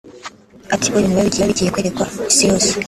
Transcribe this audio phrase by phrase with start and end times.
[0.73, 2.69] Ati” Urumva ni ibintu biba bigiye kwerekwa isiyose